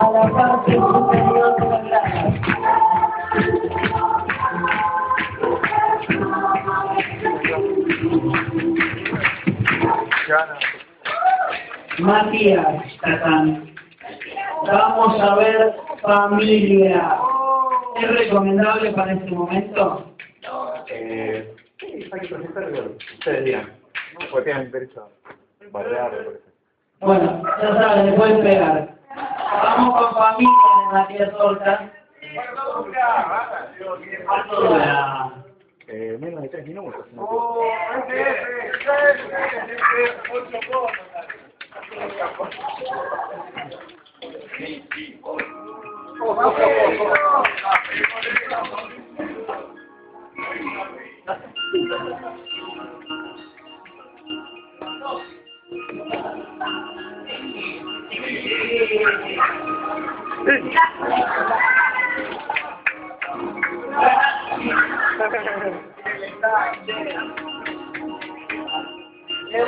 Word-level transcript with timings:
a 0.00 0.10
la 0.12 0.30
parte 0.30 0.72
superior 0.74 1.56
de 1.58 1.68
la 1.68 1.80
grada. 1.80 2.38
Matías 11.98 12.98
Tatán. 13.00 13.74
Vamos 14.66 15.20
a 15.20 15.34
ver 15.34 15.74
familia. 16.02 17.18
¿Es 18.00 18.18
recomendable 18.18 18.92
para 18.92 19.14
este 19.14 19.30
momento? 19.32 20.14
Eh, 20.90 21.56
sí, 21.80 22.08
hay 22.12 22.20
que 22.20 22.28
presentarlo. 22.28 22.92
Ustedes 23.14 23.44
dirán. 23.44 23.72
¿no? 24.14 24.26
Porque 24.30 24.52
tienen 24.52 24.70
derecho 24.70 25.08
a 25.74 25.82
sea. 25.82 26.10
Bueno, 27.00 27.42
ya 27.60 27.74
saben, 27.74 28.14
pueden 28.14 28.42
pegar. 28.42 28.97
Vamos 29.62 29.94
con 29.96 30.14
familia 30.14 30.52
de 30.78 30.92
Matías 30.92 31.34
Horta. 31.34 31.90
Eh, 35.88 36.18
menos 36.20 36.42
de 36.42 36.48
tres 36.48 36.66
minutos. 36.66 37.06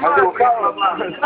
Mas 0.00 0.18
eu 0.18 0.32
calma, 0.32 0.72
mano. 0.72 1.16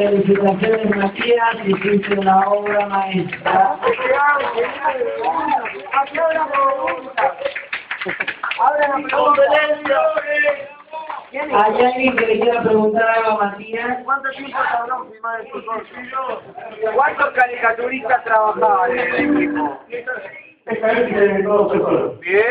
Felicitaciones 0.00 0.96
Matías, 0.96 1.56
hiciste 1.66 2.14
una 2.18 2.48
obra 2.48 2.86
maestra. 2.86 3.76
¿Hay 11.52 11.84
alguien 11.84 12.16
que 12.16 12.26
le 12.26 12.40
quiera 12.40 12.62
preguntar 12.62 13.08
algo 13.10 13.42
a 13.42 13.44
Matías? 13.44 13.98
¿Cuánto 14.04 14.30
tiempo 14.30 14.58
tardó 14.72 15.04
en 15.04 15.12
filmar 15.12 15.50
corto? 15.50 16.42
¿Cuántos 16.94 17.30
caricaturistas 17.32 18.24
trabajaban 18.24 18.90
en 18.92 18.98
el 19.00 19.36
equipo? 19.36 19.80
¡Bien! 22.22 22.44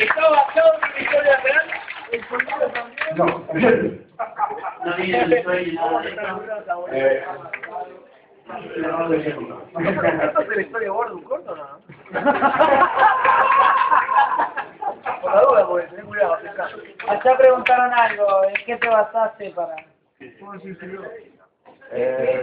¿Está 0.00 0.30
basado 0.30 0.72
en 0.74 0.90
una 0.90 1.00
historia 1.00 1.36
real? 1.44 1.66
No. 3.14 4.05
No 4.86 4.96
viene 4.96 5.26
la 5.26 5.36
historia 5.36 5.72
nada 5.74 6.00
de 6.02 6.10
eso. 6.10 6.86
Eh, 6.92 7.24
¿Esto 10.22 10.40
es 10.40 10.48
la 10.48 10.62
historia 10.62 10.90
gorda 10.90 11.10
de 11.10 11.16
un 11.16 11.22
corto 11.24 11.52
o 11.52 11.56
no? 11.56 11.80
Por 15.22 15.34
la 15.34 15.40
duda, 15.42 15.66
porque 15.66 15.86
tenés 15.88 16.04
cuidado, 16.04 16.34
acá. 16.34 16.68
Acá 17.08 17.36
preguntaron 17.36 17.92
algo, 17.92 18.44
¿en 18.44 18.54
qué 18.64 18.76
te 18.76 18.88
basaste 18.88 19.50
para...? 19.50 19.74
eh, 21.90 22.42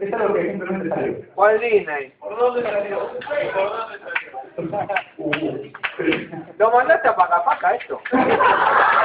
es 0.00 0.12
algo 0.12 0.34
que 0.36 0.38
simplemente 0.38 0.88
salió. 0.90 1.34
¿Cuál 1.34 1.60
Disney? 1.60 2.12
Uh, 2.20 2.60
¿Lo 6.58 6.70
mandaste 6.70 7.08
a 7.08 7.16
Paca 7.16 7.42
Paca 7.44 7.74
esto? 7.76 8.00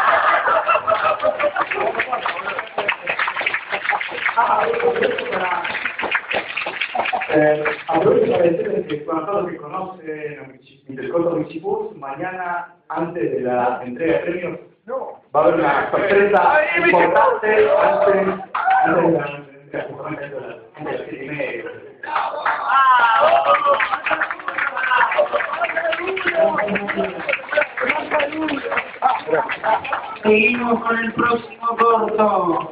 Eh, 7.30 7.64
aprovecho 7.88 8.32
para 8.34 8.44
decirles 8.44 8.88
que 8.88 8.96
para 8.98 9.26
todos 9.26 9.44
los 9.44 9.52
que 9.52 9.58
conocen 9.58 10.62
el 10.90 11.10
corto 11.10 11.38
Michibus, 11.38 11.96
mañana, 11.96 12.76
antes 12.90 13.32
de 13.32 13.40
la 13.42 13.82
entrega 13.84 14.14
de 14.14 14.20
premios, 14.20 14.60
va 15.34 15.40
a 15.40 15.44
haber 15.44 15.56
una 15.56 15.90
sorpresa 15.90 16.62
importante 16.86 17.48
antes, 17.82 18.42
antes 18.52 19.72
de 19.72 19.78
la 19.78 19.86
antes 20.04 20.32
de 20.32 20.40
las. 20.42 20.66
Seguimos 30.24 30.84
con 30.84 30.98
el 30.98 31.14
próximo 31.14 31.68
corto. 31.78 32.72